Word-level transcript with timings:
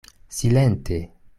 Silente! 0.37 0.97